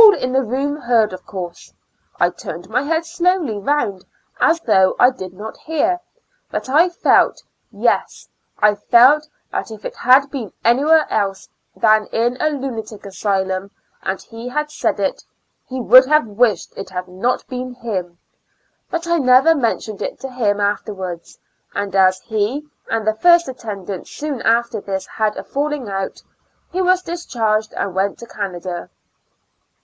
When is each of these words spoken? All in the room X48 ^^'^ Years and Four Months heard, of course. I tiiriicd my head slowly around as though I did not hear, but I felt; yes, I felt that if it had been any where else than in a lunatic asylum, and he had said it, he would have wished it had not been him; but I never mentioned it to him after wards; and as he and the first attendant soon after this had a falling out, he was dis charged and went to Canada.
All 0.00 0.14
in 0.14 0.32
the 0.32 0.42
room 0.42 0.78
X48 0.78 0.78
^^'^ 0.78 0.78
Years 0.78 0.80
and 0.80 0.80
Four 0.80 0.80
Months 0.80 0.86
heard, 0.86 1.12
of 1.12 1.26
course. 1.26 1.74
I 2.18 2.30
tiiriicd 2.30 2.68
my 2.68 2.82
head 2.82 3.06
slowly 3.06 3.58
around 3.58 4.06
as 4.40 4.60
though 4.60 4.96
I 4.98 5.10
did 5.10 5.32
not 5.32 5.56
hear, 5.58 6.00
but 6.50 6.68
I 6.68 6.88
felt; 6.88 7.42
yes, 7.70 8.28
I 8.58 8.74
felt 8.74 9.28
that 9.52 9.70
if 9.70 9.84
it 9.84 9.94
had 9.94 10.30
been 10.30 10.52
any 10.64 10.84
where 10.84 11.10
else 11.12 11.48
than 11.76 12.06
in 12.06 12.36
a 12.40 12.48
lunatic 12.48 13.06
asylum, 13.06 13.70
and 14.02 14.20
he 14.20 14.48
had 14.48 14.70
said 14.72 14.98
it, 14.98 15.22
he 15.66 15.80
would 15.80 16.06
have 16.06 16.26
wished 16.26 16.76
it 16.76 16.90
had 16.90 17.06
not 17.06 17.46
been 17.46 17.74
him; 17.74 18.18
but 18.90 19.06
I 19.06 19.18
never 19.18 19.54
mentioned 19.54 20.02
it 20.02 20.18
to 20.20 20.30
him 20.30 20.58
after 20.60 20.92
wards; 20.94 21.38
and 21.74 21.94
as 21.94 22.18
he 22.22 22.66
and 22.90 23.06
the 23.06 23.14
first 23.14 23.46
attendant 23.46 24.08
soon 24.08 24.42
after 24.42 24.80
this 24.80 25.06
had 25.06 25.36
a 25.36 25.44
falling 25.44 25.88
out, 25.88 26.22
he 26.72 26.82
was 26.82 27.02
dis 27.02 27.24
charged 27.24 27.72
and 27.74 27.94
went 27.94 28.18
to 28.18 28.26
Canada. 28.26 28.90